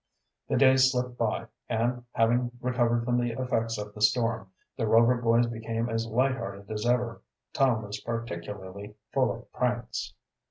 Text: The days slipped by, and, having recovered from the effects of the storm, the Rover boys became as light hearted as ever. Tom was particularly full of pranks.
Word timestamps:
The 0.47 0.57
days 0.57 0.91
slipped 0.91 1.15
by, 1.15 1.45
and, 1.69 2.05
having 2.13 2.49
recovered 2.59 3.05
from 3.05 3.19
the 3.19 3.39
effects 3.39 3.77
of 3.77 3.93
the 3.93 4.01
storm, 4.01 4.49
the 4.75 4.87
Rover 4.87 5.17
boys 5.21 5.45
became 5.45 5.89
as 5.89 6.07
light 6.07 6.35
hearted 6.37 6.71
as 6.71 6.87
ever. 6.87 7.21
Tom 7.53 7.83
was 7.83 7.99
particularly 7.99 8.95
full 9.13 9.31
of 9.31 9.53
pranks. 9.53 10.15